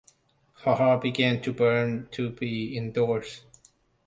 [0.63, 3.41] Her heart began to burn to be indoors.